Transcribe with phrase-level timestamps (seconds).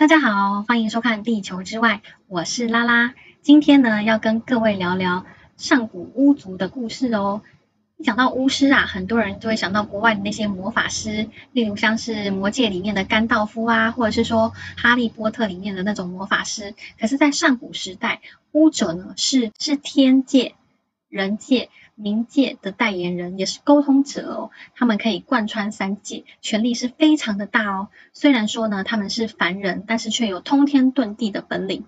[0.00, 3.12] 大家好，欢迎收看《地球之外》，我是拉拉。
[3.42, 5.26] 今天呢，要跟各位聊聊
[5.58, 7.42] 上古巫族的故事哦。
[7.98, 16.74] 一讲到巫师啊，很多人就会想到国外的那些魔法师，例如像是《魔戒》里面的甘道夫啊，或者是说《哈利波特》里面的那种魔法师。
[16.98, 18.22] 可是，在上古时代，
[18.52, 20.54] 巫者呢是是天界、
[21.10, 21.68] 人界。
[22.00, 27.88] 冥界的代言人也是沟通者哦，他们可以贯穿三界，权力是非常的大哦。
[28.12, 31.84] 虽然说呢他们是凡人，但是却有通天遁地的本领，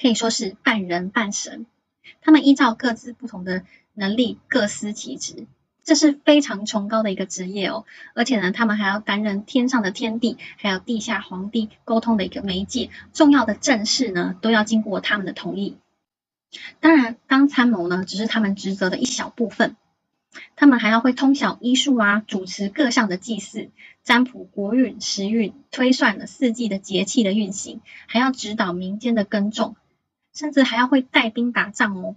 [0.00, 1.66] 可以说是半人半神。
[2.20, 5.46] 他们依照各自不同的能力，各司其职，
[5.84, 7.84] 这是非常崇高的一个职业哦。
[8.14, 15.76] 而且呢，他们还要担任天上的天帝，还有地下皇帝沟通的一个媒介，重要的政事呢都要经过他们的同意。
[16.80, 19.76] 当然，当参谋呢，只是他们职责的一小部分。
[20.54, 23.70] 他们还要会通晓医术啊，主持各项的祭祀、
[24.04, 29.74] 占卜国运、时运、推算了四季的节气的运行，还要指导民间的耕种，
[30.32, 32.14] 甚至还要会带兵打仗哦，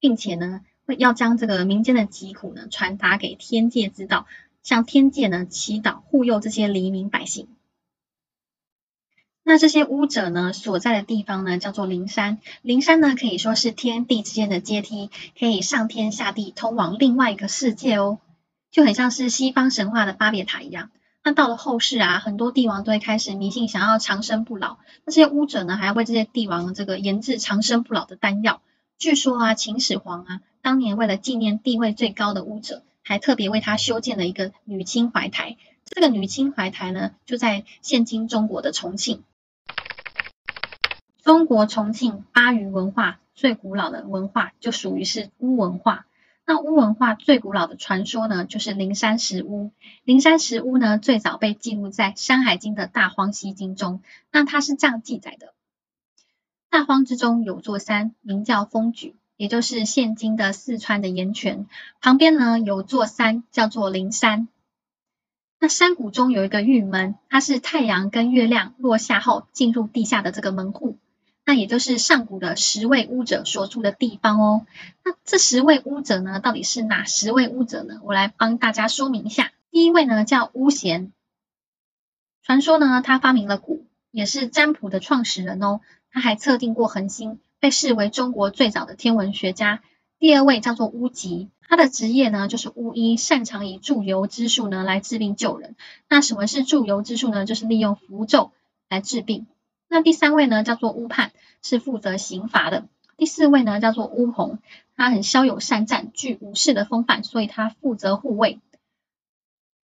[0.00, 4.26] 并且呢，会要将这个民间的疾苦呢传达给天界知道，
[4.62, 7.48] 向天界呢祈祷护佑这些黎民百姓。
[9.48, 12.38] 那这些巫者呢所在的地方呢，叫做灵山。
[12.62, 18.18] 灵山呢可以说是天地之间的阶梯，可以上天下地，通往另外一个世界哦，
[18.72, 20.90] 就很像是西方神话的巴别塔一样。
[21.22, 24.78] 那到了后世啊，很多帝王都会开始迷信，想要长生不老。
[25.04, 28.60] 那这些巫者呢，还要为这些帝王这个研制长生不老的丹药。
[28.98, 35.56] 据说啊，秦始皇啊，当年为了纪念地位最高的巫者，还特别为他修建了一个女青怀台。
[35.84, 39.22] 这个女青怀台呢，就在现今中国的重庆。
[41.26, 46.06] 中国重庆巴渝文化最古老的文化就属于是巫文化。
[46.46, 49.72] 那巫文化最古老的传说呢，就是灵山石屋。
[50.04, 54.02] 灵山石屋呢，最早被记录在《山海经》的大荒西经中。
[54.30, 55.52] 那它是这样记载的：
[56.70, 61.66] 大荒之中有座山，名叫风举，也就是现今的四川的盐泉。
[62.00, 64.46] 旁边呢有座山叫做灵山。
[65.58, 70.96] 那山谷中有一个玉门，它是太阳跟月亮落下后进入地下的这个门户。
[71.48, 74.66] 那也就是上古的十位巫者所住的地方哦。
[75.04, 78.00] 那这十位巫者呢，到底是哪十位巫者呢？
[78.02, 79.52] 我来帮大家说明一下。
[79.70, 81.12] 第一位呢叫巫贤，
[82.42, 85.80] 传说呢他发明了蛊，也是占卜的创始人哦。
[86.10, 89.82] 他还测定过恒星，被视为中国最早的天文学家。
[90.18, 95.76] 第二位叫做巫吉，他的职业呢就是巫医，擅长以祝由之术呢来治病救人。
[96.08, 97.46] 那什么是祝由之术呢？
[97.46, 98.50] 就是利用符咒
[98.88, 99.46] 来治病。
[99.88, 101.30] 那第三位呢，叫做巫判，
[101.62, 102.88] 是负责刑罚的。
[103.16, 104.58] 第四位呢，叫做巫红，
[104.94, 108.60] 他很骁勇善战，具武士的风范，所以他负责护卫。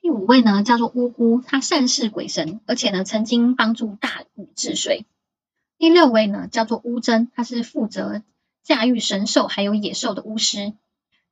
[0.00, 5.06] 第五位呢，叫做巫姑，他善事鬼神，而且呢，曾经帮助大禹治水。
[5.78, 8.22] 第六位呢，叫做巫真，他是负责
[8.62, 10.74] 驾驭神兽还有野兽的巫师。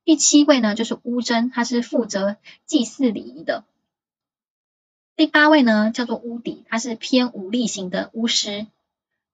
[0.03, 3.65] 第七位呢，就是巫真，他是负责祭祀礼仪的。
[5.15, 8.65] 第八位呢叫做巫底，他是偏武力型的巫师。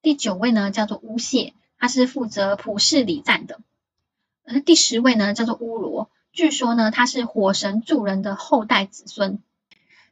[0.02, 3.62] 第九位呢叫做巫谢，他是负责普世礼赞的。
[4.44, 9.40] 而第十位呢叫做巫罗，据说呢他是火神助人的后代子孙。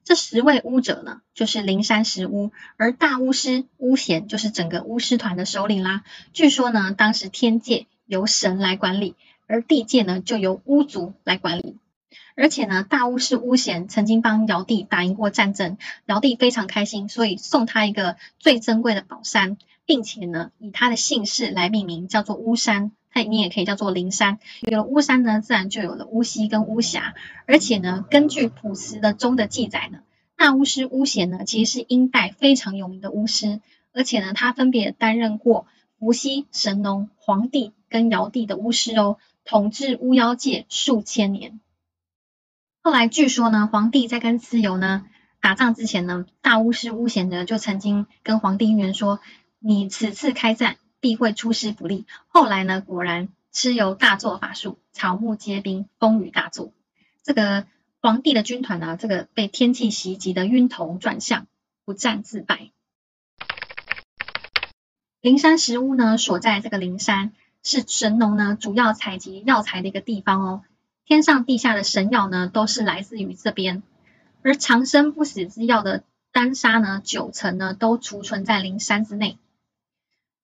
[0.05, 6.05] 这十位巫者呢就是灵山石巫，而大巫师巫贤就是整个巫师团的首领啦。
[6.31, 9.15] 据说呢当时天界由神来管理，
[9.47, 11.75] 而地界呢就由巫族来管理。
[12.37, 22.91] 而且呢，大巫师巫贤曾经帮尧帝打赢过战争，尧帝非常开心，所以送他一个最珍贵的宝山，并且呢，以他的姓氏来命名，叫做巫山。
[23.09, 24.37] 它你也可以叫做灵山。
[24.61, 27.15] 有了巫山呢，自然就有了巫溪跟巫峡。
[27.47, 30.01] 而且呢，根据卜辞的中的记载呢，
[30.35, 33.59] 大巫师巫贤呢，其实是殷代非常有名的巫师，
[33.93, 35.65] 而且呢，他分别担任过
[35.97, 41.59] 伏羲、神农、黄帝跟尧帝的巫师哦，统治巫妖界数千年。
[42.87, 45.05] 后来据说呢，皇帝在跟蚩尤呢
[45.41, 49.19] 打仗之前呢，大巫师巫贤呢就曾经跟皇帝预言说，
[49.59, 52.05] 你此次开战必会出师不利。
[52.29, 56.71] 后来呢，果然蚩尤大作法术，草木皆兵，风雨大作。
[57.23, 57.67] 这个
[58.01, 61.45] 皇帝的军团呢，这个被天气袭击的晕头转向，
[61.83, 62.71] 不战自败。
[65.19, 67.33] 灵山石屋呢，所在这个灵山
[67.63, 70.63] 是神农呢主要采集药材的一个地方哦。
[71.07, 73.81] 天上地下的神药呢，都是来自于这边。
[74.41, 79.37] 而长生不死之药的丹砂呢，九成呢都储存在灵山之内。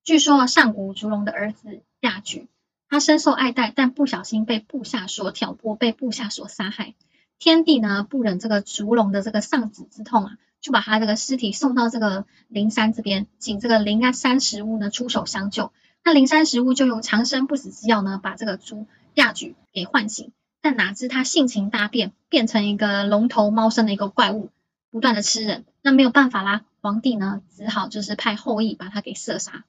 [0.06, 2.48] 据说上古烛龙的儿子亚举，
[2.88, 6.94] 他深受爱戴，但不小心被部下所挑拨，被部下所杀害。
[7.40, 15.74] 天帝呢不忍这个烛龙的这个丧子之痛啊，就把他这个尸体送到这个灵山这边，请这个灵山石屋呢出手相救。
[16.06, 20.32] 那灵山石屋就用长生不死之药呢，把这个猪亚举给唤醒。
[20.64, 24.50] 但哪知他性情大变，变成一个龙头猫身的一个怪物，
[24.92, 25.66] 不断的吃人。
[25.82, 29.66] 那没有办法啦，皇帝呢只好就是派后羿把他给射杀。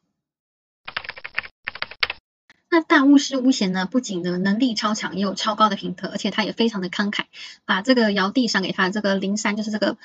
[2.70, 7.24] 那大巫师巫贤呢，不仅呢能力超强，也有超高的品德，而且他也非常的慷慨，
[7.64, 9.96] 把这个尧帝赏给他的这个灵山，就是这个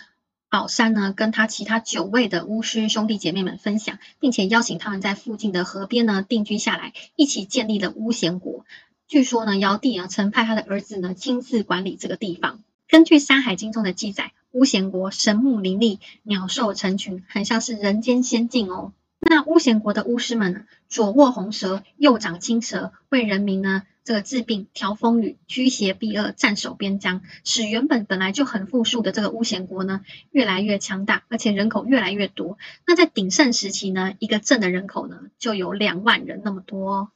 [0.50, 8.66] 宝山呢，跟他其他九位的巫师兄弟姐妹们分享，并且邀请他们在附近的河边呢定居下来，一起建立了巫贤国。
[9.10, 12.60] 据说呢，尧帝啊曾派他的儿子呢亲自管理这个地方。
[12.88, 18.94] 根据《山海经》中的记载，巫贤国神木林立，鸟兽成群，很像是人间仙境哦。
[19.20, 32.60] 那巫贤国的巫师们呢，左握红蛇，右掌青蛇，为人民呢这个治病、调风雨、驱邪避恶、战守边疆，使原本本来就很富庶的这个巫贤国呢越来越强大，而且人口越来越多。
[32.86, 37.10] 那在鼎盛时期呢，一个镇的人口呢就有两万人那么多。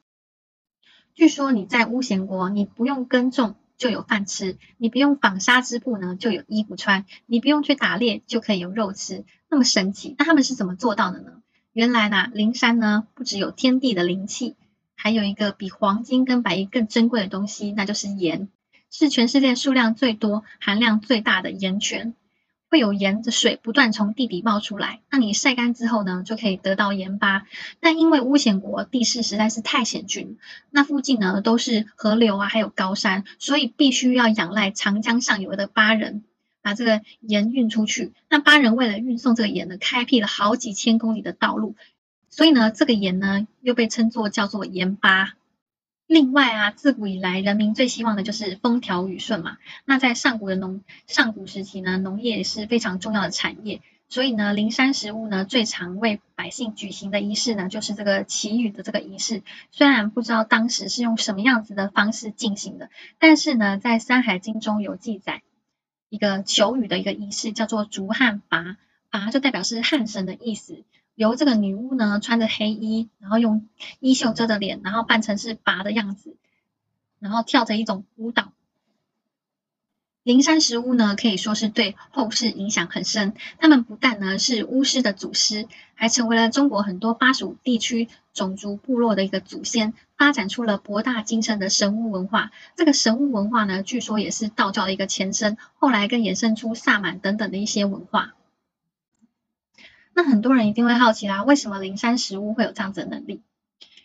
[1.16, 10.16] 据说你在巫咸国，你不用耕种就有饭吃，你不用纺纱织布呢就有衣服穿，你不用去打猎就可以有肉吃，那么神奇。
[10.18, 11.42] 那他们是怎么做到的呢？
[11.72, 14.56] 原来呢，灵山呢不只有天地的灵气，
[14.96, 18.50] 还有一个比黄金跟白银更珍贵的东西，那就是盐，
[18.90, 22.16] 是全世界数量最多、含量最大的盐泉。
[22.74, 27.44] 会有盐的水不断从地底冒出来，那你晒干之后呢，就可以得到盐巴。
[27.80, 30.40] 但因为巫险国地势实在是太险峻，
[30.72, 36.24] 那附近呢都是河流啊，还有高山，所以必须要仰赖长江上游的巴人。
[36.64, 41.76] 把这个盐运出去，那巴人为了运送这个盐呢，开辟了好几千公里的道路，
[42.32, 45.36] 所以呢，这个盐呢又被称作叫做盐巴。
[46.08, 49.58] 另外啊，自古以来人民最希望的就是风调雨顺嘛。
[49.86, 59.44] 那在上古的农上古时期呢，农业也是非常重要的产业，所以呢，灵山石屋呢最常为百姓举行的仪式呢，就是这个祈雨的这个仪式。
[59.72, 65.42] 虽然不知道当时是用什么样子的方式进行的，但是呢，在《山海经》中有记载。
[66.10, 68.78] 一个求雨的一个仪式叫做竹汉拔，
[69.10, 70.84] 拔就代表是汉神的意思。
[71.16, 73.68] 由这个女巫呢穿着黑衣，然后用
[74.00, 76.36] 衣袖遮着脸，然后扮成是拔的样子，
[77.20, 78.52] 然后跳着一种舞蹈。
[80.24, 83.34] 灵山石巫呢，可以说是对后世影响很深。
[83.58, 92.52] 他们不但呢是巫师的祖师，还成为了中国很多巴蜀地区种族部落的一个祖先，发展出了博大精深的神巫文化。
[92.78, 98.34] 这个神巫文化呢，据说也是道教的一个前身，后来更衍生出萨满等等的一些文化。
[100.14, 103.42] 那很多人一定会好奇啦，为什么灵山石屋会有这样子的能力？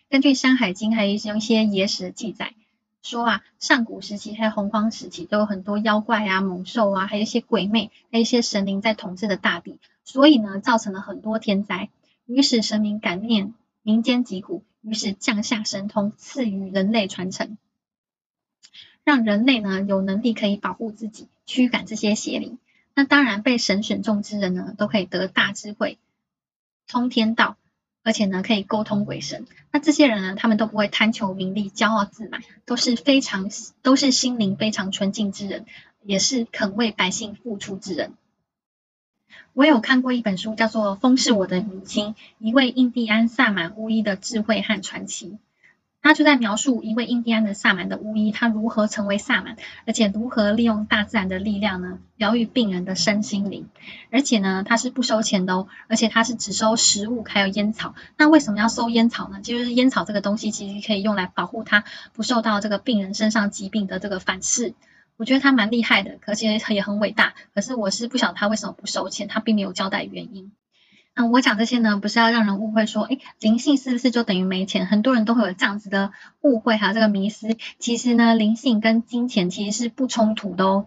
[0.09, 2.55] 根据《山海经》还有一些野史记载。
[3.01, 11.91] 说啊，上古时期还有洪荒时期，都有很多妖怪啊、猛兽啊，还有一些鬼魅，还有一些神灵在统治的大地，所以呢，造成了很多天灾。
[12.27, 17.57] 于是神明感念民间疾苦，于是降下神通，赐予人类传承，
[19.05, 22.59] 让人类呢有能力可以保护自己，驱赶这些邪灵。
[22.99, 25.99] 那当然，被神选中之人呢，都可以得大智慧，
[26.89, 27.57] 通天道。
[28.03, 29.47] 而且呢，可以沟通鬼神。
[29.71, 33.51] 那这些人呢，他们都不会贪求名利、骄傲自满，都是非常
[33.83, 35.65] 都是心灵非常纯净之人，
[36.03, 38.15] 也是肯为百姓付出之人。
[39.53, 45.39] 我有看过一本书，叫做《风是我的母亲》，一位印第安萨满巫医的智慧和传奇。
[46.01, 53.69] 他就在描述一位印第安的萨满的巫医，他如何成为萨满，而且如何利用大自然的力量呢，疗愈病人的身心灵。
[54.11, 57.95] 而且呢，他是不收钱的哦，而且他是只收食物还有烟草。
[58.17, 59.41] 那为什么要收烟草呢？
[59.43, 64.75] 就是烟草这个东西其实可以用来保护他不受到这个病人身上疾病的这个反噬。
[65.17, 67.35] 我觉得他蛮厉害的，而且也很伟大。
[67.55, 70.53] 可是我是不晓得他为什么不收钱，他并没有交代原因。
[71.19, 74.87] 嗯，我讲这些呢，不是要让人误会说，哎，灵性是不是就等于没钱？
[74.87, 77.57] 很多人都会有这样子的误会，还有这个迷思。
[77.81, 80.87] 其实呢，灵性跟金钱其实是不冲突的哦。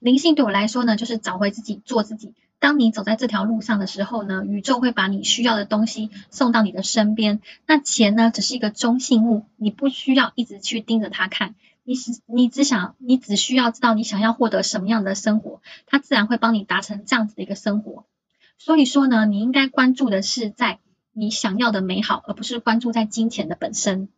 [0.00, 2.34] 灵性对我来说呢，就是找回自己，做自己。
[2.58, 7.40] 当你走在这条路上的时候呢，宇宙会把你需要的东西送到你的身边。
[7.66, 11.54] 那钱呢，只是一个中性物，你不需要一直去盯着它看。
[11.84, 18.04] 你只你只想，你只需要知道你想要获得什么样的生活，它自然会帮你达成这样子的一个生活。
[18.64, 20.78] 所以说呢，你应该关注的是在
[21.10, 24.08] 你想要的美好，而不是关注在金钱的本身。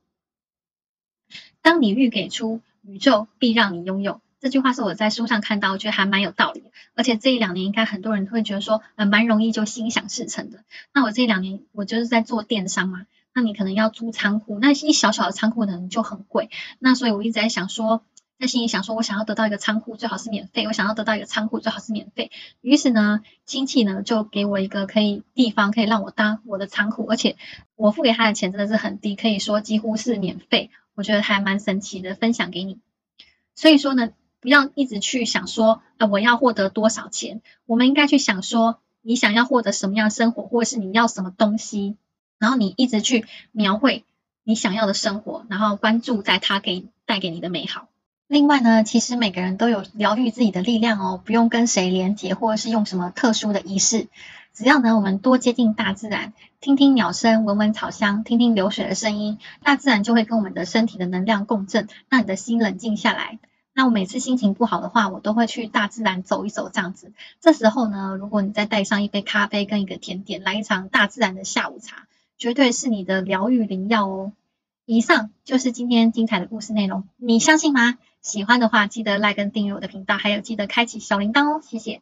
[1.62, 4.20] 当你欲给出，宇宙必让你拥有。
[4.40, 6.62] 这句话是我在书上看到，我觉得还蛮有道理。
[6.94, 10.62] 而且这一两年，应该很多人都会觉得说，呃，蛮容易就心想事成的。
[10.92, 16.50] 那我这两年，我就是在做电商嘛，那你可能要租仓库，那一小小的仓库可能就很贵。
[16.78, 18.04] 那所以我一直在想说，
[18.38, 22.30] 在心里想说，我想要得到一个仓库，最好是免费；我想要得到一个仓库，最好是免费。
[22.60, 27.36] 于是呢，亲戚呢就给我一个可以地方，可以让我当我的仓库，而且
[27.76, 30.70] 我付给他的钱真的是很低，可以说几乎是免费。
[30.94, 32.80] 我觉得还蛮神奇的，分享给你。
[33.54, 34.10] 所以说呢，
[34.40, 37.40] 不要一直去想说，呃，我要获得多少钱？
[37.66, 41.96] 我们应该去想说，你想要获得什么样生活，或者是你要什么东西，
[42.38, 44.04] 然后你一直去描绘
[44.42, 47.88] 你想要的生活，然后关注在它给带给你的美好。
[48.26, 54.08] 另外呢，其实每个人都有疗愈自己的力量哦，不用跟谁连接，或者是用什么特殊的仪式，
[54.54, 63.38] 只要呢我们多接近大自然，听听鸟声，闻闻草香，听听流水的声音，大自然就会跟我们的身体的能量共振，让你的心冷静下来。
[63.74, 67.12] 那我每次心情不好的话，我都会去大自然走一走，这样子。
[67.40, 72.06] 这时候呢，如果你再带上一杯咖啡跟一个甜点，来一场大自然的下午茶，
[72.38, 74.32] 绝对是你的疗愈灵药哦。
[74.86, 77.98] 以上就是今天精彩的故事内容，你相信吗？
[78.24, 82.00] 喜欢的话，记得 like 跟订阅我的频道，还有记得开启小铃铛哦，谢谢。